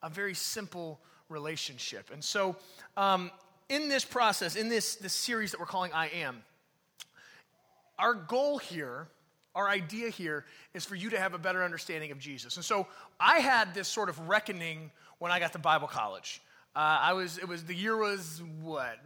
[0.03, 2.09] a very simple relationship.
[2.11, 2.55] And so,
[2.97, 3.31] um,
[3.69, 6.41] in this process, in this, this series that we're calling I Am,
[7.97, 9.07] our goal here,
[9.53, 12.55] our idea here, is for you to have a better understanding of Jesus.
[12.55, 12.87] And so,
[13.19, 16.41] I had this sort of reckoning when I got to Bible college.
[16.75, 18.99] Uh, I was, it was, the year was what,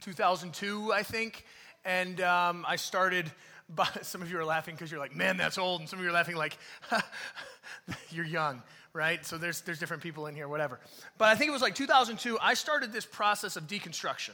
[0.00, 1.44] 2002, I think.
[1.84, 3.30] And um, I started
[3.74, 5.80] but some of you are laughing because you're like, man, that's old.
[5.80, 6.56] And some of you are laughing like,
[8.10, 9.24] you're young, right?
[9.24, 10.80] So there's, there's different people in here, whatever.
[11.18, 14.32] But I think it was like 2002, I started this process of deconstruction.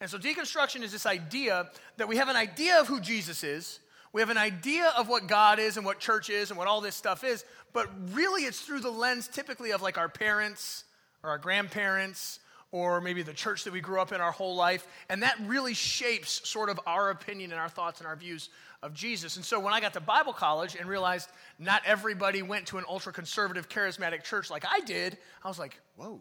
[0.00, 3.80] And so deconstruction is this idea that we have an idea of who Jesus is,
[4.12, 6.80] we have an idea of what God is and what church is and what all
[6.80, 10.84] this stuff is, but really it's through the lens typically of like our parents
[11.26, 12.38] or our grandparents
[12.72, 14.86] or maybe the church that we grew up in our whole life.
[15.08, 18.48] And that really shapes sort of our opinion and our thoughts and our views
[18.82, 19.36] of Jesus.
[19.36, 22.84] And so when I got to Bible college and realized not everybody went to an
[22.88, 26.20] ultra conservative, charismatic church like I did, I was like, whoa.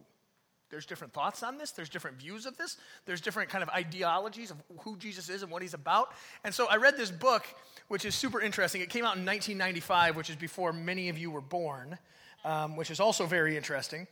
[0.71, 1.71] There's different thoughts on this.
[1.71, 2.77] There's different views of this.
[3.05, 6.09] There's different kind of ideologies of who Jesus is and what he's about.
[6.43, 7.45] And so I read this book,
[7.87, 8.81] which is super interesting.
[8.81, 11.97] It came out in 1995, which is before many of you were born,
[12.43, 14.07] um, which is also very interesting.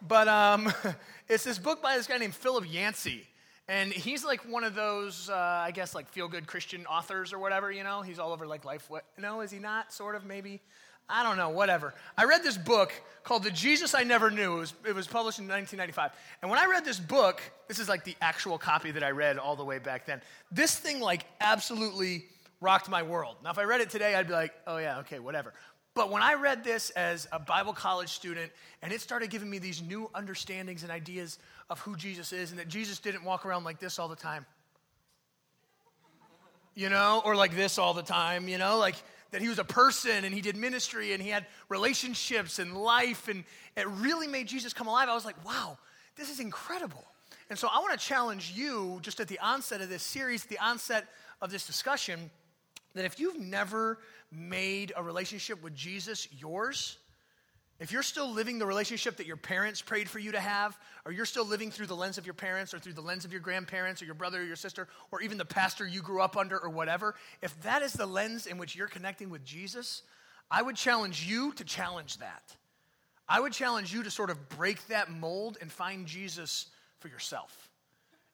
[0.00, 0.72] But um,
[1.28, 3.26] it's this book by this guy named Philip Yancey.
[3.68, 7.38] And he's like one of those, uh, I guess, like feel good Christian authors or
[7.38, 8.02] whatever, you know?
[8.02, 8.88] He's all over like life.
[8.88, 9.92] What, no, is he not?
[9.92, 10.60] Sort of, maybe?
[11.08, 11.94] I don't know, whatever.
[12.18, 12.92] I read this book
[13.22, 14.56] called The Jesus I Never Knew.
[14.56, 16.10] It was, it was published in 1995.
[16.42, 19.38] And when I read this book, this is like the actual copy that I read
[19.38, 20.20] all the way back then.
[20.50, 22.24] This thing, like, absolutely
[22.60, 23.36] rocked my world.
[23.44, 25.52] Now, if I read it today, I'd be like, oh, yeah, okay, whatever.
[25.96, 28.52] But when I read this as a Bible college student,
[28.82, 31.38] and it started giving me these new understandings and ideas
[31.70, 34.44] of who Jesus is, and that Jesus didn't walk around like this all the time,
[36.74, 38.96] you know, or like this all the time, you know, like
[39.30, 43.28] that he was a person and he did ministry and he had relationships and life,
[43.28, 45.08] and it really made Jesus come alive.
[45.08, 45.78] I was like, wow,
[46.16, 47.06] this is incredible.
[47.48, 50.58] And so I want to challenge you just at the onset of this series, the
[50.58, 51.06] onset
[51.40, 52.30] of this discussion
[52.96, 53.98] that if you've never
[54.30, 56.98] made a relationship with Jesus yours,
[57.78, 61.12] if you're still living the relationship that your parents prayed for you to have, or
[61.12, 63.40] you're still living through the lens of your parents, or through the lens of your
[63.40, 66.58] grandparents, or your brother or your sister, or even the pastor you grew up under,
[66.58, 70.02] or whatever, if that is the lens in which you're connecting with Jesus,
[70.50, 72.56] I would challenge you to challenge that.
[73.28, 76.66] I would challenge you to sort of break that mold and find Jesus
[77.00, 77.68] for yourself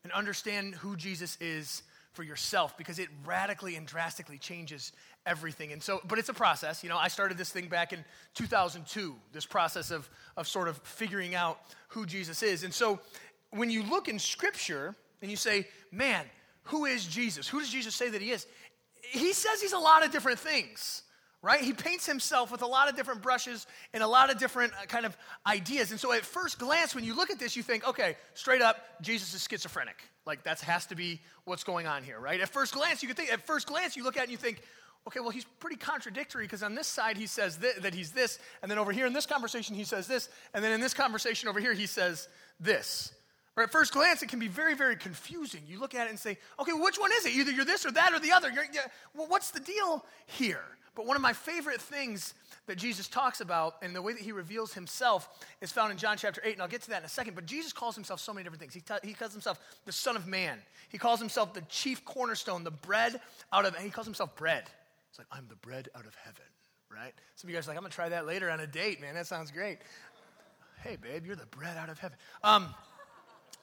[0.05, 1.83] and understand who Jesus is
[2.13, 4.93] for yourself because it radically and drastically changes
[5.27, 5.73] everything.
[5.73, 6.83] And so, but it's a process.
[6.83, 10.79] You know, I started this thing back in 2002, this process of, of sort of
[10.79, 12.65] figuring out who Jesus is.
[12.65, 13.01] And so,
[13.51, 16.25] when you look in Scripture and you say, man,
[16.65, 17.49] who is Jesus?
[17.49, 18.47] Who does Jesus say that he is?
[19.11, 21.03] He says he's a lot of different things
[21.43, 21.61] right?
[21.61, 24.87] He paints himself with a lot of different brushes and a lot of different uh,
[24.87, 25.91] kind of ideas.
[25.91, 29.03] And so at first glance, when you look at this, you think, okay, straight up,
[29.03, 29.97] Jesus is schizophrenic.
[30.25, 32.41] Like that has to be what's going on here, right?
[32.41, 34.39] At first glance, you could think, at first glance, you look at it and you
[34.39, 34.63] think,
[35.07, 38.39] okay, well, he's pretty contradictory because on this side he says th- that he's this,
[38.63, 41.49] and then over here in this conversation he says this, and then in this conversation
[41.49, 42.29] over here he says
[42.61, 43.13] this.
[43.57, 45.61] Or at first glance, it can be very, very confusing.
[45.67, 47.35] You look at it and say, okay, which one is it?
[47.35, 48.51] Either you're this or that or the other.
[48.51, 48.65] You're,
[49.15, 50.65] well, what's the deal here?
[50.95, 52.35] But one of my favorite things
[52.67, 55.29] that Jesus talks about and the way that he reveals himself
[55.61, 57.35] is found in John chapter 8, and I'll get to that in a second.
[57.35, 58.75] But Jesus calls himself so many different things.
[58.75, 60.59] He, t- he calls himself the Son of Man,
[60.89, 63.21] he calls himself the chief cornerstone, the bread
[63.53, 64.65] out of, and he calls himself bread.
[65.13, 66.47] It's like, I'm the bread out of heaven,
[66.91, 67.13] right?
[67.37, 69.15] Some of you guys are like, I'm gonna try that later on a date, man.
[69.15, 69.77] That sounds great.
[70.83, 72.17] Hey, babe, you're the bread out of heaven.
[72.43, 72.75] Um,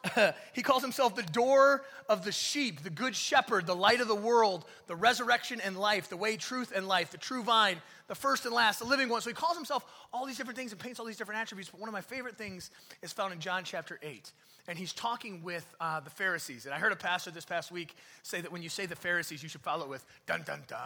[0.54, 4.16] he calls himself the door of the sheep, the good shepherd, the light of the
[4.16, 8.46] world, the resurrection and life, the way, truth, and life, the true vine, the first
[8.46, 9.22] and last, the living one.
[9.22, 11.69] So he calls himself all these different things and paints all these different attributes.
[11.69, 14.31] But one of my favorite things is found in John chapter 8.
[14.69, 16.66] And he's talking with uh, the Pharisees.
[16.66, 19.44] And I heard a pastor this past week say that when you say the Pharisees,
[19.44, 20.80] you should follow it with dun dun dun,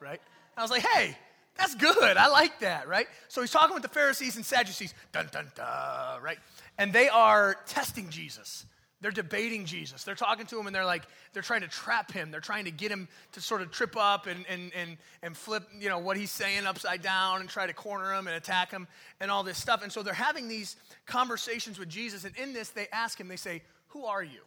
[0.00, 0.20] right?
[0.56, 1.16] I was like, hey,
[1.56, 2.16] that's good.
[2.16, 3.06] I like that, right?
[3.28, 6.38] So he's talking with the Pharisees and Sadducees, dun dun dun, right?
[6.78, 8.66] And they are testing Jesus.
[9.00, 10.02] They're debating Jesus.
[10.02, 11.02] They're talking to him and they're like,
[11.34, 12.30] they're trying to trap him.
[12.30, 15.64] They're trying to get him to sort of trip up and, and, and, and flip,
[15.78, 18.88] you know, what he's saying upside down and try to corner him and attack him
[19.20, 19.82] and all this stuff.
[19.82, 22.24] And so they're having these conversations with Jesus.
[22.24, 24.40] And in this, they ask him, they say, Who are you?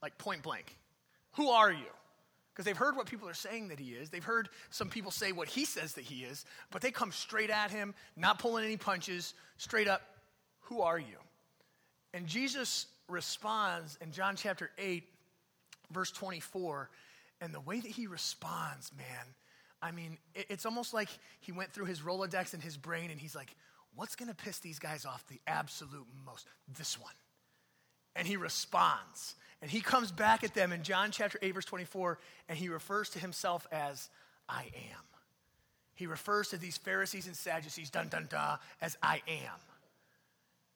[0.00, 0.76] Like point blank.
[1.32, 1.90] Who are you?
[2.52, 4.10] Because they've heard what people are saying that he is.
[4.10, 7.50] They've heard some people say what he says that he is, but they come straight
[7.50, 10.02] at him, not pulling any punches, straight up,
[10.62, 11.16] Who are you?
[12.12, 15.04] And Jesus responds in John chapter 8,
[15.90, 16.90] verse 24,
[17.40, 19.34] and the way that he responds, man,
[19.82, 21.08] I mean, it's almost like
[21.40, 23.54] he went through his Rolodex in his brain and he's like,
[23.96, 26.46] What's going to piss these guys off the absolute most?
[26.78, 27.12] This one.
[28.16, 29.34] And he responds.
[29.62, 32.18] And he comes back at them in John chapter 8, verse 24,
[32.48, 34.08] and he refers to himself as
[34.48, 35.04] I am.
[35.94, 39.52] He refers to these Pharisees and Sadducees, dun dun dun, as I am.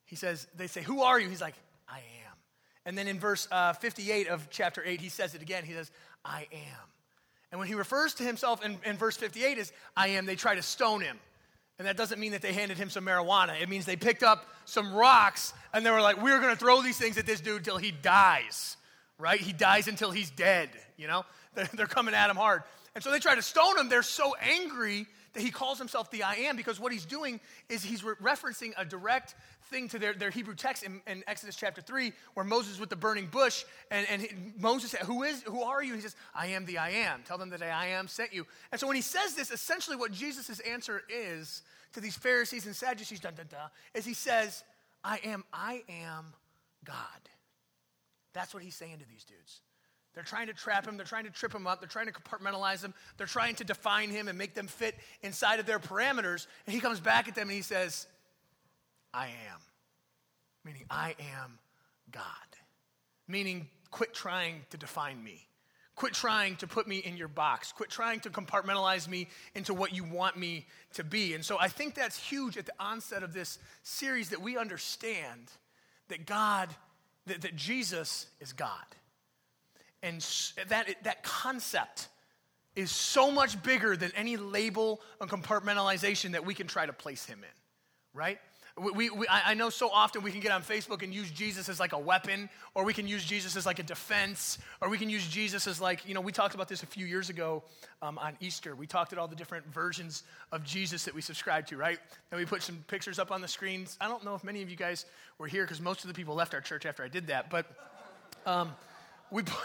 [0.05, 1.31] He says, they say, Who are you?
[1.31, 1.55] He's like,
[1.89, 2.33] I am.
[2.85, 5.65] And then in verse uh, 58 of chapter 8, he says it again.
[5.65, 5.91] He says,
[6.25, 6.89] I am.
[7.51, 10.57] And when he refers to himself in, in verse 58 as I am, they try
[10.57, 11.19] to stone him.
[11.79, 13.61] And that doesn't mean that they handed him some marijuana.
[13.61, 16.83] It means they picked up some rocks and they were like, we're going to throw
[16.83, 18.77] these things at this dude till he dies,
[19.19, 19.41] right?
[19.41, 21.25] He dies until he's dead, you know?
[21.55, 22.63] They're, they're coming at him hard.
[22.95, 23.89] And so they try to stone him.
[23.89, 28.05] They're so angry he calls himself the I am because what he's doing is he's
[28.05, 29.35] re- referencing a direct
[29.65, 32.97] thing to their, their Hebrew text in, in, Exodus chapter 3 where Moses with the
[32.97, 35.95] burning bush and, and he, Moses said, who, is, who are you?
[35.95, 37.23] He says, I am the I am.
[37.25, 38.47] Tell them that I am sent you.
[38.71, 41.63] And so when he says this, essentially what Jesus' answer is
[41.95, 44.63] to these Pharisees and Sadducees, dun, dun, dun, is he says,
[45.03, 46.35] I am, I am
[46.85, 46.97] God.
[48.33, 49.61] That's what he's saying to these dudes.
[50.15, 50.97] They're trying to trap him.
[50.97, 51.81] They're trying to trip him up.
[51.81, 52.95] They're trying to compartmentalize him.
[53.17, 56.47] They're trying to define him and make them fit inside of their parameters.
[56.67, 58.07] And he comes back at them and he says,
[59.13, 59.61] I am.
[60.65, 61.59] Meaning, I am
[62.11, 62.23] God.
[63.27, 65.47] Meaning, quit trying to define me.
[65.97, 67.73] Quit trying to put me in your box.
[67.73, 71.35] Quit trying to compartmentalize me into what you want me to be.
[71.35, 75.51] And so I think that's huge at the onset of this series that we understand
[76.09, 76.69] that God,
[77.27, 78.85] that, that Jesus is God.
[80.05, 80.21] And
[80.69, 82.09] that, that concept
[82.77, 87.25] is so much bigger than any label and compartmentalization that we can try to place
[87.25, 87.57] him in,
[88.13, 88.39] right?
[88.77, 91.81] We, we, I know so often we can get on Facebook and use Jesus as
[91.81, 95.09] like a weapon, or we can use Jesus as like a defense, or we can
[95.09, 97.63] use Jesus as like, you know, we talked about this a few years ago
[98.03, 98.77] um, on Easter.
[98.77, 101.99] We talked at all the different versions of Jesus that we subscribe to, right?
[102.31, 103.97] And we put some pictures up on the screens.
[104.03, 105.07] I don't know if many of you guys
[105.39, 107.67] were here because most of the people left our church after I did that, but.
[108.45, 108.73] Um,
[109.31, 109.59] we put,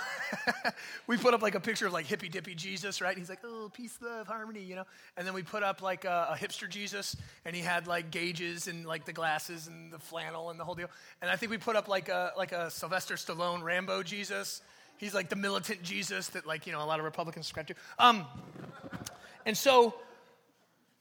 [1.08, 3.10] we put up like a picture of like hippy dippy Jesus, right?
[3.10, 4.86] And he's like, oh, peace, love, harmony, you know?
[5.18, 7.16] And then we put up like a, a, hipster Jesus,
[7.46, 10.76] and he had like gauges and like the glasses and the flannel and the whole
[10.76, 10.90] deal.
[11.22, 14.62] And I think we put up like a, like a Sylvester Stallone Rambo Jesus.
[14.98, 17.76] He's like the militant Jesus that like, you know, a lot of Republicans subscribe to.
[17.98, 18.26] Um,
[19.46, 19.94] and so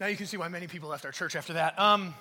[0.01, 1.79] now you can see why many people left our church after that.
[1.79, 2.15] Um,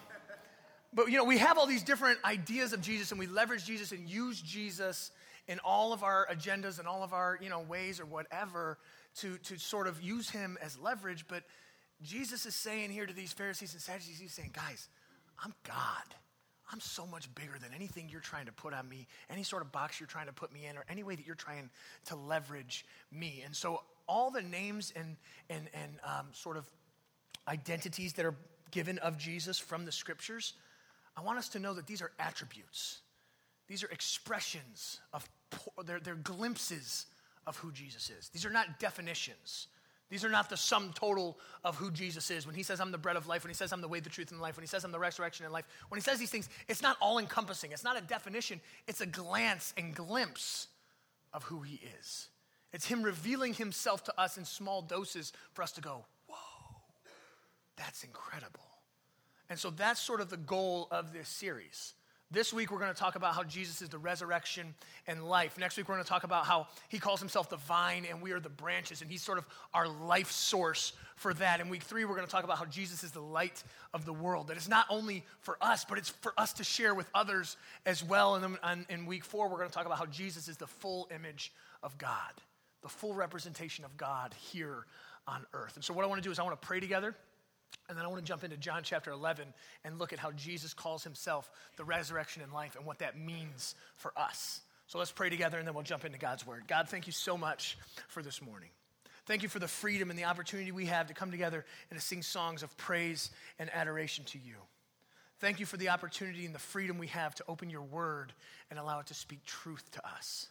[0.94, 3.92] but, you know, we have all these different ideas of Jesus, and we leverage Jesus
[3.92, 5.12] and use Jesus
[5.48, 8.78] in all of our agendas and all of our you know ways or whatever
[9.18, 11.26] to, to sort of use him as leverage.
[11.28, 11.44] But
[12.02, 14.88] jesus is saying here to these pharisees and sadducees he's saying guys
[15.44, 16.16] i'm god.
[16.72, 19.72] I'm so much bigger than anything you're trying to put on me any sort of
[19.72, 21.70] box you're trying to put me in or any way that you're trying
[22.08, 23.42] to leverage me.
[23.46, 25.16] And so all the names and
[25.50, 26.66] and and um, sort of
[27.48, 28.36] identities that are
[28.70, 30.54] given of jesus from the scriptures
[31.16, 33.00] i want us to know that these are attributes.
[33.68, 35.28] These are expressions of
[35.86, 37.06] they're, they're glimpses
[37.46, 38.30] of who Jesus is.
[38.30, 39.68] These are not definitions.
[40.10, 42.46] These are not the sum total of who Jesus is.
[42.46, 44.10] When he says, I'm the bread of life, when he says, I'm the way, the
[44.10, 46.18] truth, and the life, when he says, I'm the resurrection and life, when he says
[46.18, 47.72] these things, it's not all encompassing.
[47.72, 50.68] It's not a definition, it's a glance and glimpse
[51.34, 52.30] of who he is.
[52.74, 56.36] It's him revealing himself to us in small doses for us to go, whoa,
[57.76, 58.62] that's incredible.
[59.50, 61.94] And so that's sort of the goal of this series
[62.30, 64.76] This week, we're going to talk about how Jesus is the resurrection
[65.08, 65.58] and life.
[65.58, 68.34] Next week, we're going to talk about how he calls himself the vine and we
[68.34, 71.62] are the branches, and he's sort of our life source for that.
[71.62, 74.12] In week three, we're going to talk about how Jesus is the light of the
[74.12, 74.50] world.
[74.50, 77.56] That it's not only for us, but it's for us to share with others
[77.86, 78.36] as well.
[78.36, 81.08] And then in week four, we're going to talk about how Jesus is the full
[81.16, 82.34] image of God,
[82.82, 84.86] the full representation of God here
[85.30, 85.76] on earth.
[85.76, 87.16] And so, what I want to do is I want to pray together.
[87.90, 89.48] And then I want to jump into John chapter 11
[89.86, 93.76] and look at how Jesus calls himself the resurrection and life and what that means
[93.96, 94.62] for us.
[94.88, 96.64] So let's pray together and then we'll jump into God's word.
[96.68, 97.78] God, thank you so much
[98.10, 98.70] for this morning.
[99.26, 102.06] Thank you for the freedom and the opportunity we have to come together and to
[102.06, 104.56] sing songs of praise and adoration to you.
[105.40, 108.34] Thank you for the opportunity and the freedom we have to open your word
[108.70, 110.48] and allow it to speak truth to us.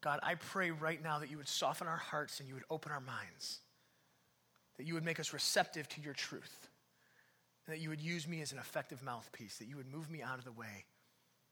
[0.00, 2.92] God, I pray right now that you would soften our hearts and you would open
[2.92, 3.60] our minds
[4.78, 6.68] that you would make us receptive to your truth,
[7.66, 10.22] and that you would use me as an effective mouthpiece, that you would move me
[10.22, 10.84] out of the way,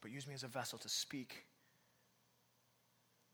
[0.01, 1.45] but use me as a vessel to speak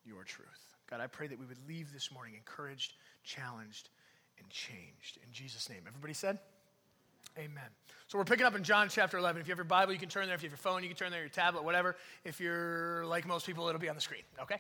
[0.05, 0.49] your truth.
[0.91, 3.91] God, I pray that we would leave this morning encouraged, challenged,
[4.39, 5.19] and changed.
[5.25, 5.83] In Jesus' name.
[5.87, 6.39] Everybody said?
[7.39, 7.65] Amen.
[8.09, 9.41] So we're picking up in John chapter 11.
[9.41, 10.35] If you have your Bible, you can turn there.
[10.35, 11.97] If you have your phone, you can turn there, your tablet, whatever.
[12.25, 14.57] If you're like most people, it'll be on the screen, okay?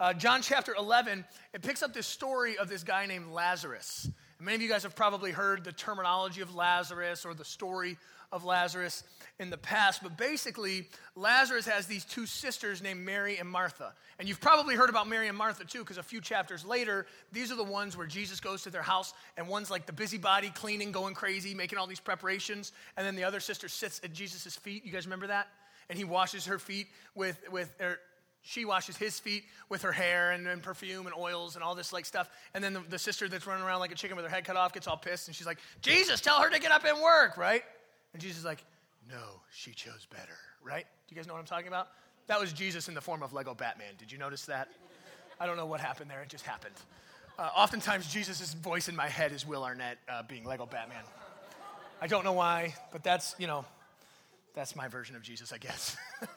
[0.00, 4.08] Uh, John chapter 11, it picks up this story of this guy named Lazarus.
[4.40, 7.96] Many of you guys have probably heard the terminology of Lazarus or the story
[8.32, 9.02] of Lazarus
[9.38, 13.94] in the past, but basically, Lazarus has these two sisters named Mary and Martha.
[14.18, 17.52] And you've probably heard about Mary and Martha too, because a few chapters later, these
[17.52, 20.92] are the ones where Jesus goes to their house, and one's like the busybody, cleaning,
[20.92, 24.84] going crazy, making all these preparations, and then the other sister sits at Jesus' feet.
[24.84, 25.48] You guys remember that?
[25.88, 27.98] And he washes her feet with, with, er,
[28.46, 31.92] she washes his feet with her hair and, and, perfume and oils and all this
[31.92, 32.30] like stuff.
[32.54, 34.56] And then the, the, sister that's running around like a chicken with her head cut
[34.56, 37.36] off gets all pissed and she's like, Jesus, tell her to get up and work,
[37.36, 37.62] right?
[38.12, 38.64] And Jesus is like,
[39.10, 40.86] no, she chose better, right?
[41.08, 41.88] Do you guys know what I'm talking about?
[42.28, 43.94] That was Jesus in the form of Lego Batman.
[43.98, 44.68] Did you notice that?
[45.40, 46.22] I don't know what happened there.
[46.22, 46.74] It just happened.
[47.38, 51.02] Uh, oftentimes, Jesus' voice in my head is Will Arnett uh, being Lego Batman.
[52.00, 53.64] I don't know why, but that's, you know,
[54.54, 55.96] that's my version of Jesus, I guess.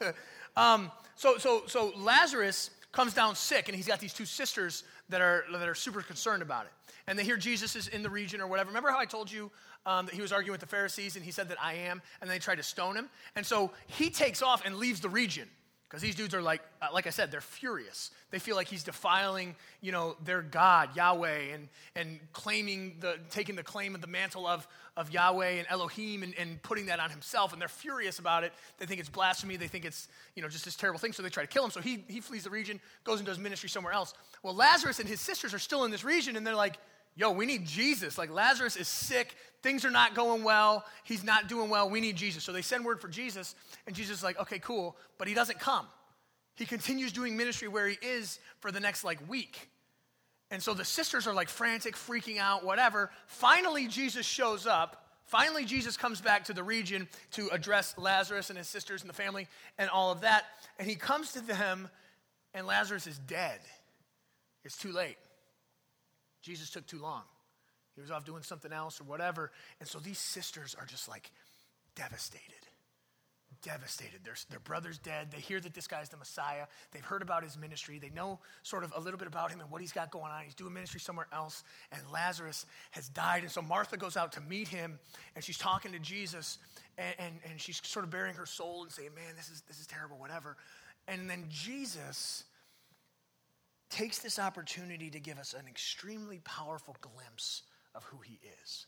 [0.56, 5.20] Um, so, so, so Lazarus comes down sick, and he's got these two sisters that
[5.20, 6.72] are, that are super concerned about it.
[7.06, 8.68] And they hear Jesus is in the region or whatever.
[8.68, 9.50] Remember how I told you
[9.86, 12.30] um, that he was arguing with the Pharisees and he said that I am, and
[12.30, 13.08] they tried to stone him?
[13.36, 15.48] And so he takes off and leaves the region.
[15.88, 18.10] Because these dudes are like, uh, like I said, they're furious.
[18.30, 23.54] They feel like he's defiling, you know, their God, Yahweh, and, and claiming the, taking
[23.56, 27.10] the claim of the mantle of, of Yahweh and Elohim and, and putting that on
[27.10, 27.52] himself.
[27.52, 28.52] And they're furious about it.
[28.78, 29.56] They think it's blasphemy.
[29.56, 31.12] They think it's, you know, just this terrible thing.
[31.12, 31.70] So they try to kill him.
[31.70, 34.14] So he, he flees the region, goes and does ministry somewhere else.
[34.42, 36.76] Well, Lazarus and his sisters are still in this region, and they're like,
[37.16, 38.16] yo, we need Jesus.
[38.16, 39.34] Like Lazarus is sick.
[39.62, 40.84] Things are not going well.
[41.04, 41.90] He's not doing well.
[41.90, 42.44] We need Jesus.
[42.44, 43.54] So they send word for Jesus,
[43.86, 44.96] and Jesus is like, okay, cool.
[45.18, 45.86] But he doesn't come.
[46.60, 49.70] He continues doing ministry where he is for the next like week.
[50.50, 53.10] And so the sisters are like frantic, freaking out, whatever.
[53.26, 55.06] Finally, Jesus shows up.
[55.24, 59.14] Finally, Jesus comes back to the region to address Lazarus and his sisters and the
[59.14, 59.48] family
[59.78, 60.44] and all of that.
[60.78, 61.88] And he comes to them,
[62.52, 63.60] and Lazarus is dead.
[64.62, 65.16] It's too late.
[66.42, 67.22] Jesus took too long.
[67.94, 69.50] He was off doing something else or whatever.
[69.78, 71.30] And so these sisters are just like
[71.94, 72.66] devastated.
[73.62, 74.20] Devastated.
[74.24, 75.30] Their, their brother's dead.
[75.30, 76.66] They hear that this guy's the Messiah.
[76.92, 77.98] They've heard about his ministry.
[77.98, 80.44] They know sort of a little bit about him and what he's got going on.
[80.44, 81.62] He's doing ministry somewhere else.
[81.92, 83.42] And Lazarus has died.
[83.42, 84.98] And so Martha goes out to meet him
[85.34, 86.58] and she's talking to Jesus
[86.96, 89.78] and, and, and she's sort of bearing her soul and saying, Man, this is, this
[89.78, 90.56] is terrible, whatever.
[91.06, 92.44] And then Jesus
[93.90, 97.62] takes this opportunity to give us an extremely powerful glimpse
[97.94, 98.86] of who he is.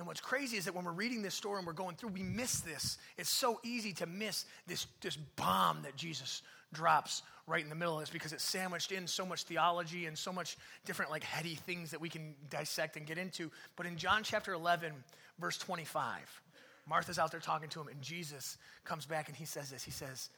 [0.00, 2.22] And what's crazy is that when we're reading this story and we're going through, we
[2.22, 2.96] miss this.
[3.18, 6.40] It's so easy to miss this, this bomb that Jesus
[6.72, 10.16] drops right in the middle of this because it's sandwiched in so much theology and
[10.16, 13.50] so much different, like, heady things that we can dissect and get into.
[13.76, 14.90] But in John chapter 11,
[15.38, 16.40] verse 25,
[16.88, 19.82] Martha's out there talking to him, and Jesus comes back and he says this.
[19.82, 20.30] He says,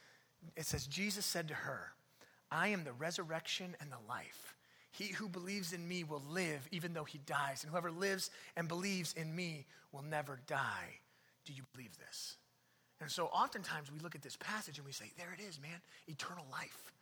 [0.57, 1.93] It says, Jesus said to her,
[2.51, 4.52] I am the resurrection and the life.
[4.93, 8.67] He who believes in me will live even though he dies, and whoever lives and
[8.67, 10.99] believes in me will never die.
[11.45, 12.37] Do you believe this?
[13.01, 15.81] And so oftentimes we look at this passage and we say, There it is, man,
[16.07, 16.93] eternal life.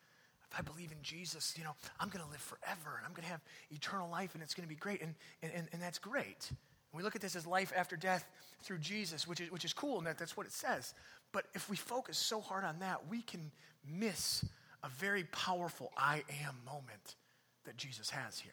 [0.50, 3.24] If I believe in Jesus, you know, I'm going to live forever and I'm going
[3.24, 5.02] to have eternal life and it's going to be great.
[5.02, 6.48] And, and, and that's great.
[6.50, 8.26] And we look at this as life after death
[8.64, 10.94] through Jesus, which is, which is cool, and that, that's what it says.
[11.34, 13.52] But if we focus so hard on that, we can
[13.90, 14.46] miss
[14.84, 17.16] a very powerful I am moment
[17.66, 18.52] that Jesus has here.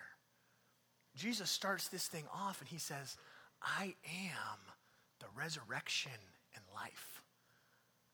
[1.17, 3.17] Jesus starts this thing off and he says,
[3.63, 4.59] I am
[5.21, 6.13] the resurrection
[6.55, 7.23] and life.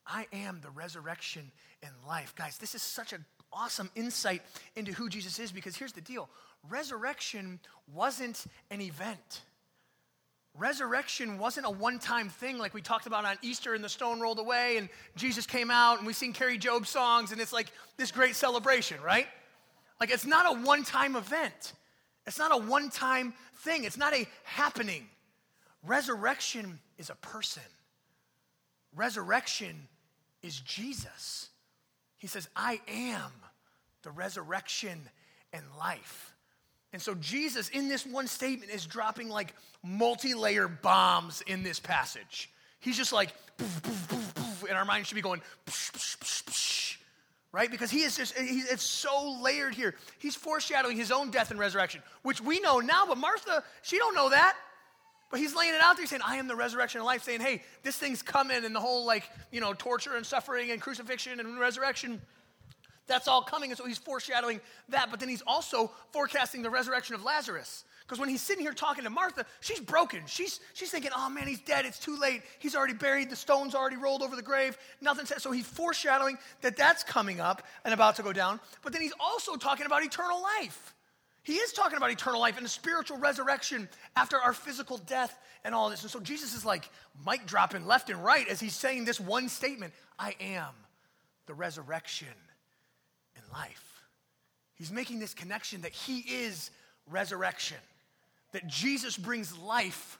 [0.07, 1.51] I am the resurrection
[1.83, 2.35] and life.
[2.37, 4.43] Guys, this is such an awesome insight
[4.77, 6.29] into who Jesus is because here's the deal
[6.69, 7.61] resurrection
[7.93, 9.43] wasn't an event.
[10.57, 14.21] Resurrection wasn't a one time thing like we talked about on Easter and the stone
[14.21, 17.73] rolled away and Jesus came out and we sing Kari Jobe songs and it's like
[17.97, 19.27] this great celebration, right?
[20.05, 21.73] Like it's not a one time event.
[22.27, 23.85] It's not a one time thing.
[23.85, 25.07] It's not a happening.
[25.83, 27.63] Resurrection is a person.
[28.95, 29.89] Resurrection
[30.43, 31.49] is Jesus.
[32.19, 33.33] He says, I am
[34.03, 35.01] the resurrection
[35.55, 36.35] and life.
[36.93, 41.81] And so Jesus, in this one statement, is dropping like multi layer bombs in this
[41.81, 42.51] passage.
[42.79, 46.45] He's just like, poof, poof, poof, and our mind should be going, psh, psh, psh,
[47.55, 47.71] right?
[47.71, 49.95] Because he is just, he, it's so layered here.
[50.19, 54.15] He's foreshadowing his own death and resurrection, which we know now, but Martha, she don't
[54.17, 54.57] know that.
[55.31, 57.63] But he's laying it out there saying, I am the resurrection and life, saying, hey,
[57.85, 61.59] this thing's coming and the whole like, you know, torture and suffering and crucifixion and
[61.59, 62.21] resurrection,
[63.07, 63.71] that's all coming.
[63.71, 65.11] And so he's foreshadowing that.
[65.11, 67.85] But then he's also forecasting the resurrection of Lazarus.
[68.07, 70.21] Because when he's sitting here talking to Martha, she's broken.
[70.27, 71.87] She's, she's thinking, oh man, he's dead.
[71.87, 72.43] It's too late.
[72.59, 73.31] He's already buried.
[73.31, 74.77] The stone's already rolled over the grave.
[75.01, 75.41] Nothing said.
[75.41, 78.61] So he's foreshadowing that that's coming up and about to go down.
[78.83, 80.95] But then he's also talking about eternal life.
[81.45, 85.75] He is talking about eternal life and a spiritual resurrection after our physical death and
[85.75, 86.03] all this.
[86.03, 86.91] And so Jesus is like
[87.27, 90.73] mic dropping left and right as he's saying this one statement I am
[91.47, 92.29] the resurrection
[93.37, 94.03] and life.
[94.75, 96.71] He's making this connection that he is
[97.11, 97.79] resurrection
[98.55, 100.19] that Jesus brings life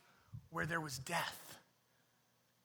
[0.51, 1.59] where there was death.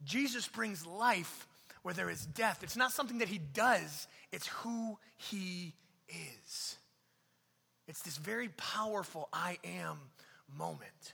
[0.04, 1.48] Jesus brings life
[1.84, 2.64] where there is death.
[2.64, 5.74] It's not something that he does, it's who he
[6.10, 6.78] is.
[7.88, 9.98] It's this very powerful I am
[10.58, 11.14] moment.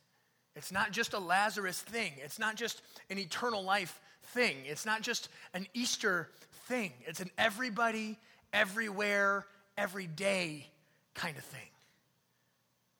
[0.55, 5.01] It's not just a Lazarus thing, it's not just an eternal life thing, it's not
[5.01, 6.29] just an Easter
[6.67, 6.91] thing.
[7.05, 8.17] It's an everybody,
[8.53, 9.45] everywhere,
[9.77, 10.67] every day
[11.13, 11.69] kind of thing.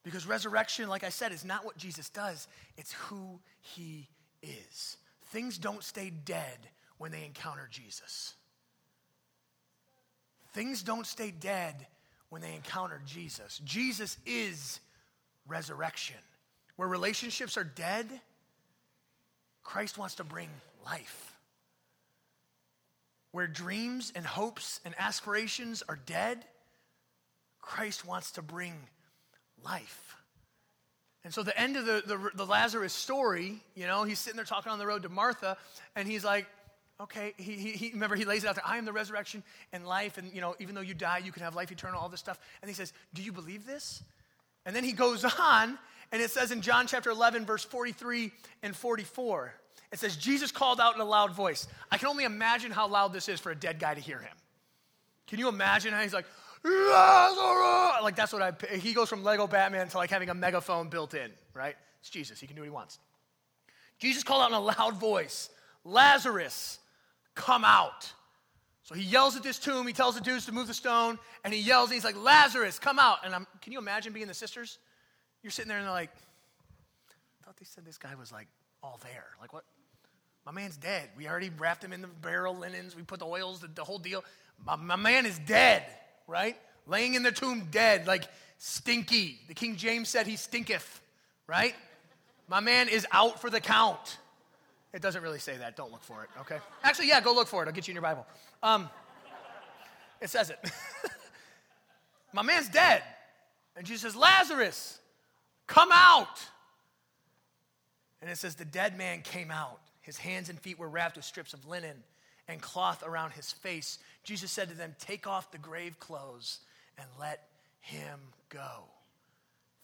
[0.06, 2.46] Because resurrection, like I said, is not what Jesus does,
[2.76, 4.06] it's who he
[4.40, 4.98] is.
[5.32, 6.58] Things don't stay dead
[6.98, 8.34] when they encounter Jesus.
[10.52, 11.88] Things don't stay dead
[12.28, 13.60] when they encounter Jesus.
[13.64, 14.78] Jesus is
[15.48, 16.14] resurrection.
[16.76, 18.06] Where relationships are dead,
[19.64, 20.50] Christ wants to bring
[20.84, 21.34] life.
[23.32, 26.44] Where dreams and hopes and aspirations are dead,
[27.60, 28.74] Christ wants to bring
[29.66, 30.16] life.
[31.24, 34.44] And so, the end of the, the, the, Lazarus story, you know, he's sitting there
[34.44, 35.56] talking on the road to Martha,
[35.96, 36.46] and he's like,
[37.00, 39.84] okay, he, he, he, remember, he lays it out there I am the resurrection and
[39.86, 42.20] life, and, you know, even though you die, you can have life eternal, all this
[42.20, 42.38] stuff.
[42.62, 44.04] And he says, Do you believe this?
[44.64, 45.76] And then he goes on,
[46.12, 48.30] and it says in John chapter 11, verse 43
[48.62, 49.52] and 44,
[49.92, 51.66] it says, Jesus called out in a loud voice.
[51.90, 54.34] I can only imagine how loud this is for a dead guy to hear him.
[55.26, 56.26] Can you imagine how he's like!
[58.02, 61.14] Like that's what I, he goes from Lego Batman to like having a megaphone built
[61.14, 61.76] in, right?
[62.00, 62.40] It's Jesus.
[62.40, 62.98] He can do what he wants.
[63.98, 65.50] Jesus called out in a loud voice,
[65.84, 66.78] Lazarus,
[67.34, 68.12] come out.
[68.82, 69.86] So he yells at this tomb.
[69.86, 72.78] He tells the dudes to move the stone, and he yells, and he's like, Lazarus,
[72.78, 73.18] come out.
[73.24, 74.78] And I'm, can you imagine being the sisters?
[75.42, 76.12] You're sitting there, and they're like,
[77.40, 78.46] I thought they said this guy was like
[78.82, 79.26] all there.
[79.40, 79.64] Like, what?
[80.44, 81.08] My man's dead.
[81.16, 82.94] We already wrapped him in the barrel linens.
[82.94, 84.24] We put the oils, the, the whole deal.
[84.64, 85.82] My, my man is dead
[86.26, 86.56] right?
[86.86, 88.24] Laying in the tomb dead, like
[88.58, 89.38] stinky.
[89.48, 91.00] The King James said he stinketh,
[91.46, 91.74] right?
[92.48, 94.18] My man is out for the count.
[94.92, 95.76] It doesn't really say that.
[95.76, 96.58] Don't look for it, okay?
[96.82, 97.66] Actually, yeah, go look for it.
[97.66, 98.26] I'll get you in your Bible.
[98.62, 98.88] Um,
[100.20, 100.58] it says it.
[102.32, 103.02] My man's dead.
[103.76, 104.98] And Jesus says, Lazarus,
[105.66, 106.40] come out.
[108.22, 109.80] And it says, the dead man came out.
[110.00, 111.96] His hands and feet were wrapped with strips of linen
[112.48, 113.98] and cloth around his face.
[114.24, 116.60] Jesus said to them, Take off the grave clothes
[116.98, 117.48] and let
[117.80, 118.84] him go.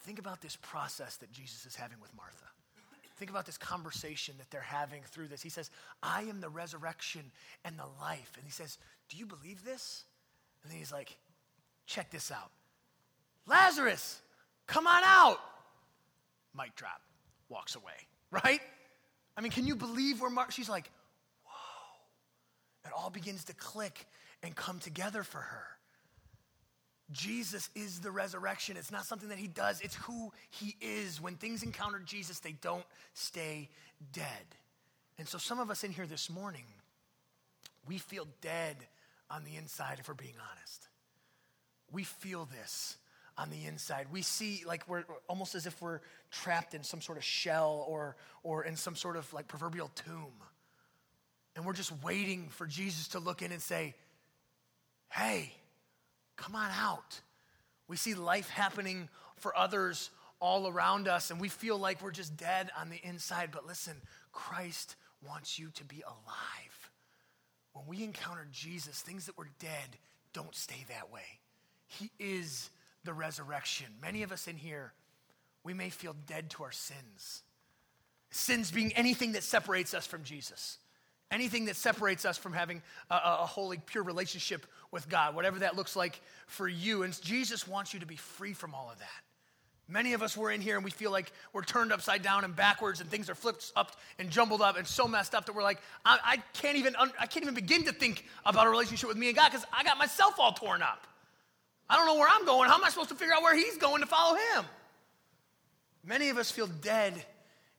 [0.01, 2.47] Think about this process that Jesus is having with Martha.
[3.17, 5.43] Think about this conversation that they're having through this.
[5.43, 5.71] He says,
[6.03, 7.23] I am the resurrection
[7.65, 8.33] and the life.
[8.37, 10.05] And he says, Do you believe this?
[10.63, 11.17] And then he's like,
[11.87, 12.51] Check this out
[13.47, 14.21] Lazarus,
[14.67, 15.39] come on out.
[16.57, 17.01] Mic drop,
[17.49, 17.95] walks away,
[18.31, 18.61] right?
[19.37, 20.91] I mean, can you believe where Martha, she's like,
[22.85, 24.07] it all begins to click
[24.43, 25.65] and come together for her.
[27.11, 28.77] Jesus is the resurrection.
[28.77, 31.21] It's not something that he does, it's who he is.
[31.21, 33.69] When things encounter Jesus, they don't stay
[34.13, 34.27] dead.
[35.19, 36.65] And so, some of us in here this morning,
[37.87, 38.77] we feel dead
[39.31, 40.89] on the inside if we're being honest.
[41.93, 42.97] We feel this
[43.37, 44.07] on the inside.
[44.11, 48.17] We see like we're almost as if we're trapped in some sort of shell or,
[48.43, 50.33] or in some sort of like proverbial tomb.
[51.55, 53.95] And we're just waiting for Jesus to look in and say,
[55.11, 55.53] hey,
[56.37, 57.21] come on out.
[57.89, 60.11] We see life happening for others
[60.41, 63.51] all around us, and we feel like we're just dead on the inside.
[63.53, 63.95] But listen,
[64.33, 66.91] Christ wants you to be alive.
[67.75, 69.97] When we encounter Jesus, things that were dead
[70.33, 71.23] don't stay that way.
[71.87, 72.71] He is
[73.05, 73.87] the resurrection.
[74.01, 74.93] Many of us in here,
[75.65, 77.43] we may feel dead to our sins.
[78.31, 80.79] Sins being anything that separates us from Jesus,
[81.33, 85.75] anything that separates us from having a, a, holy, pure relationship with God, whatever that
[85.75, 87.03] looks like for you.
[87.03, 89.09] And Jesus wants you to be free from all of that.
[89.89, 92.55] Many of us were in here and we feel like we're turned upside down and
[92.55, 95.63] backwards and things are flipped up and jumbled up and so messed up that we're
[95.63, 99.19] like, I, I can't even, I can't even begin to think about a relationship with
[99.19, 101.07] me and God because I got myself all torn up.
[101.91, 102.71] I don't know where I'm going.
[102.71, 104.65] How am I supposed to figure out where He's going to follow Him?
[106.05, 107.23] Many of us feel dead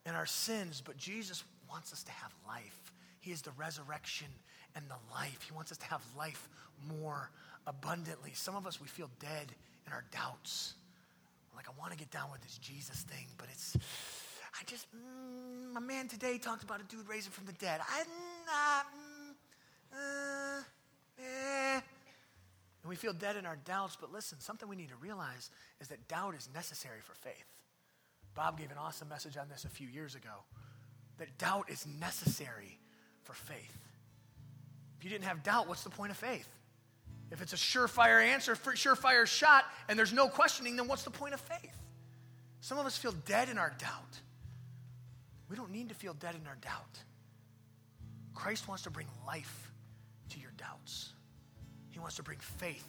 [0.06, 2.83] in our sins, but Jesus wants us to have life.
[3.24, 4.28] He is the resurrection
[4.76, 5.46] and the life.
[5.48, 6.50] He wants us to have life
[6.90, 7.30] more
[7.66, 8.32] abundantly.
[8.34, 9.48] Some of us, we feel dead
[9.88, 10.74] in our doubts.
[11.56, 13.78] Like, I want to get down with this Jesus thing, but it's,
[14.60, 17.80] I just, mm, my man today talked about a dude raising from the dead.
[18.46, 20.64] Not, mm, uh,
[21.24, 21.76] eh.
[21.76, 25.88] And we feel dead in our doubts, but listen, something we need to realize is
[25.88, 27.46] that doubt is necessary for faith.
[28.36, 30.44] Bob gave an awesome message on this a few years ago
[31.20, 32.80] that doubt is necessary
[33.24, 33.78] for faith.
[34.98, 36.48] If you didn't have doubt, what's the point of faith?
[37.32, 41.34] If it's a surefire answer, surefire shot, and there's no questioning, then what's the point
[41.34, 41.76] of faith?
[42.62, 44.20] Some of us feel dead in our doubt.
[45.50, 47.00] We don't need to feel dead in our doubt.
[48.34, 49.72] Christ wants to bring life
[50.30, 51.14] to your doubts.
[51.90, 52.88] He wants to bring faith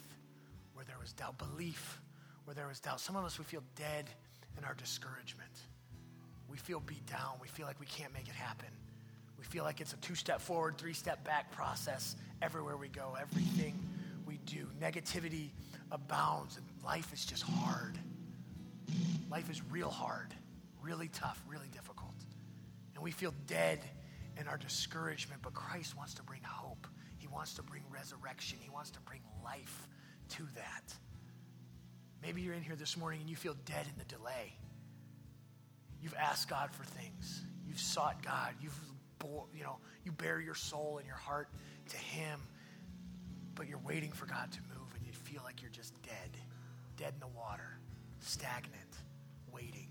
[0.73, 1.99] where there was doubt, belief
[2.45, 2.99] where there was doubt.
[2.99, 4.05] Some of us, we feel dead
[4.57, 5.51] in our discouragement.
[6.49, 7.33] We feel beat down.
[7.41, 8.69] We feel like we can't make it happen.
[9.37, 13.15] We feel like it's a two step forward, three step back process everywhere we go,
[13.19, 13.77] everything
[14.25, 14.67] we do.
[14.81, 15.49] Negativity
[15.91, 17.97] abounds, and life is just hard.
[19.29, 20.33] Life is real hard,
[20.81, 22.13] really tough, really difficult.
[22.93, 23.79] And we feel dead
[24.39, 26.87] in our discouragement, but Christ wants to bring hope.
[27.17, 28.59] He wants to bring resurrection.
[28.61, 29.87] He wants to bring life
[30.29, 30.93] to that.
[32.21, 34.53] Maybe you're in here this morning and you feel dead in the delay.
[36.01, 37.43] You've asked God for things.
[37.67, 38.53] You've sought God.
[38.61, 38.79] You've,
[39.55, 41.49] you know, you bear your soul and your heart
[41.89, 42.39] to Him
[43.55, 46.37] but you're waiting for God to move and you feel like you're just dead,
[46.97, 47.79] dead in the water,
[48.19, 48.73] stagnant,
[49.51, 49.87] waiting.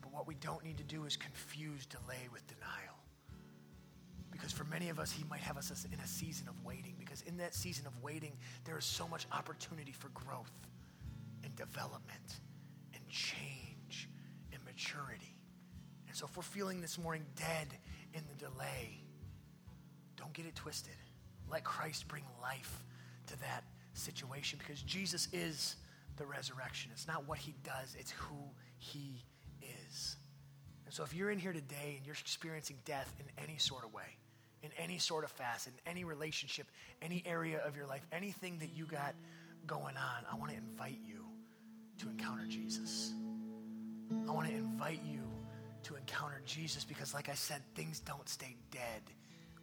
[0.00, 2.96] But what we don't need to do is confuse delay with denial.
[4.32, 7.22] Because for many of us, He might have us in a season of waiting, because
[7.22, 8.32] in that season of waiting,
[8.64, 10.52] there is so much opportunity for growth
[11.44, 12.40] and development
[12.94, 14.08] and change
[14.52, 15.36] and maturity.
[16.08, 17.68] And so if we're feeling this morning dead
[18.16, 19.00] in the delay,
[20.16, 20.96] don't get it twisted.
[21.50, 22.82] Let Christ bring life
[23.28, 25.76] to that situation because Jesus is
[26.16, 26.90] the resurrection.
[26.92, 28.36] It's not what he does, it's who
[28.78, 29.24] he
[29.62, 30.16] is.
[30.84, 33.92] And so if you're in here today and you're experiencing death in any sort of
[33.92, 34.16] way,
[34.62, 36.66] in any sort of facet, in any relationship,
[37.02, 39.14] any area of your life, anything that you got
[39.66, 41.24] going on, I want to invite you
[41.98, 43.12] to encounter Jesus.
[44.28, 45.22] I want to invite you
[45.86, 49.02] to encounter Jesus because, like I said, things don't stay dead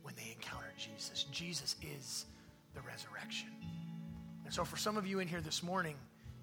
[0.04, 1.26] when they encounter Jesus.
[1.32, 2.26] Jesus is
[2.74, 3.50] the resurrection.
[4.46, 5.96] And so, for some of you in here this morning,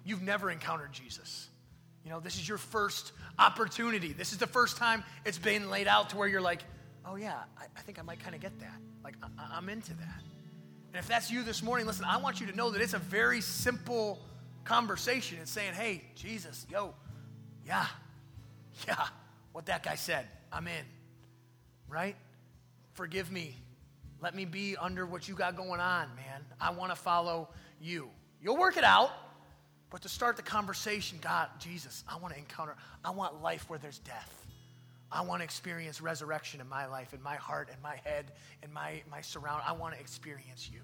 [0.03, 1.47] you've never encountered Jesus.
[2.03, 4.13] You know, this is your first opportunity.
[4.13, 6.63] This is the first time it's been laid out to where you're like,
[7.05, 8.77] oh, yeah, I, I think I might kind of get that.
[9.03, 10.21] Like, I, I'm into that.
[10.93, 12.99] And if that's you this morning, listen, I want you to know that it's a
[12.99, 14.19] very simple
[14.63, 15.39] conversation.
[15.41, 16.93] It's saying, hey, Jesus, yo,
[17.65, 17.85] yeah,
[18.87, 19.07] yeah,
[19.51, 20.85] what that guy said, I'm in,
[21.87, 22.15] right?
[22.93, 23.55] Forgive me.
[24.21, 26.45] Let me be under what you got going on, man.
[26.59, 28.09] I want to follow you.
[28.41, 29.11] You'll work it out.
[29.89, 33.77] But to start the conversation, God, Jesus, I want to encounter, I want life where
[33.77, 34.45] there's death.
[35.11, 38.31] I want to experience resurrection in my life, in my heart, in my head,
[38.63, 39.61] in my, my surround.
[39.67, 40.79] I want to experience you.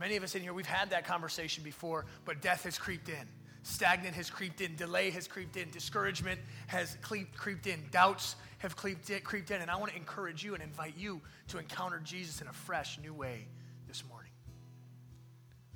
[0.00, 3.28] Many of us in here, we've had that conversation before, but death has creeped in.
[3.64, 4.76] Stagnant has creeped in.
[4.76, 5.70] Delay has creeped in.
[5.70, 7.82] Discouragement has creeped in.
[7.90, 9.62] Doubts have creeped in, creeped in.
[9.62, 12.98] And I want to encourage you and invite you to encounter Jesus in a fresh,
[13.02, 13.46] new way
[13.88, 14.30] this morning.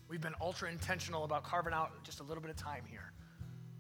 [0.07, 3.11] We've been ultra intentional about carving out just a little bit of time here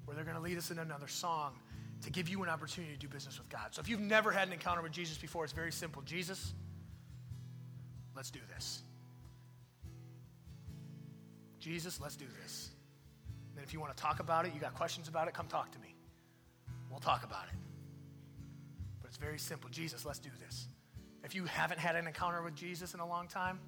[0.06, 1.52] where they're going to lead us in another song
[2.00, 3.68] to give you an opportunity to do business with God.
[3.74, 6.00] So if you've never had an encounter with Jesus before, it's very simple.
[6.00, 6.54] Jesus,
[8.16, 8.80] let's do this.
[11.60, 12.70] Jesus, let's do this.
[13.58, 15.72] And if you want to talk about it, you got questions about it, come talk
[15.72, 15.96] to me.
[16.92, 17.58] We'll talk about it.
[19.02, 19.68] But it's very simple.
[19.68, 20.68] Jesus, let's do this.
[21.24, 23.58] If you haven't had an encounter with Jesus in a long time,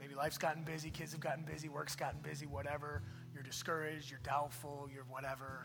[0.00, 4.18] maybe life's gotten busy, kids have gotten busy, work's gotten busy, whatever, you're discouraged, you're
[4.24, 5.64] doubtful, you're whatever.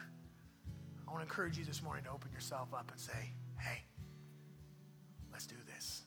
[1.07, 3.83] I want to encourage you this morning to open yourself up and say, hey,
[5.31, 6.03] let's do this.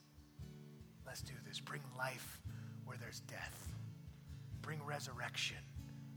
[1.04, 1.58] Let's do this.
[1.58, 2.40] Bring life
[2.84, 3.74] where there's death,
[4.62, 5.56] bring resurrection.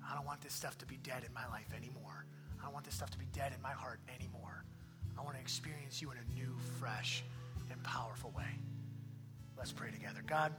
[0.08, 2.26] I don't want this stuff to be dead in my life anymore.
[2.60, 4.64] I don't want this stuff to be dead in my heart anymore.
[5.18, 7.24] I want to experience you in a new, fresh,
[7.72, 8.60] and powerful way.
[9.58, 10.22] Let's pray together.
[10.26, 10.54] God,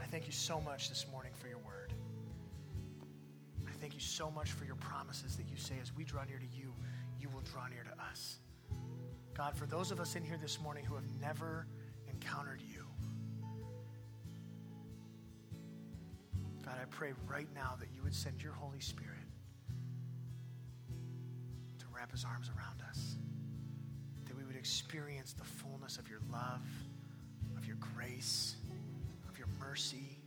[0.00, 1.92] I thank you so much this morning for your word.
[3.66, 6.38] I thank you so much for your promises that you say as we draw near
[6.38, 6.72] to you,
[7.20, 8.38] you will draw near to us.
[9.34, 11.66] God, for those of us in here this morning who have never
[12.08, 12.77] encountered you,
[16.78, 19.14] God, I pray right now that you would send your Holy Spirit
[21.78, 23.16] to wrap his arms around us,
[24.26, 26.62] that we would experience the fullness of your love,
[27.56, 28.56] of your grace,
[29.28, 30.18] of your mercy,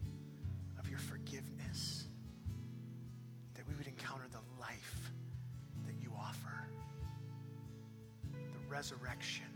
[0.79, 2.07] of your forgiveness,
[3.53, 5.11] that we would encounter the life
[5.85, 6.67] that you offer,
[8.33, 9.50] the resurrection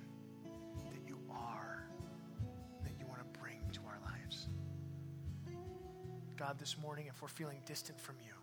[6.45, 8.33] God, this morning, if we're feeling distant from you,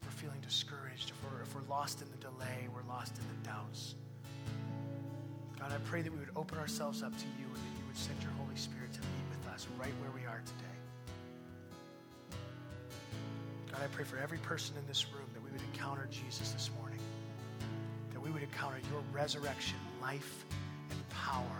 [0.00, 3.24] if we're feeling discouraged, if we're, if we're lost in the delay, we're lost in
[3.28, 3.96] the doubts.
[5.58, 7.98] God, I pray that we would open ourselves up to you and that you would
[7.98, 12.38] send your Holy Spirit to meet with us right where we are today.
[13.70, 16.70] God, I pray for every person in this room that we would encounter Jesus this
[16.80, 17.00] morning,
[18.14, 20.46] that we would encounter your resurrection, life,
[20.88, 21.59] and power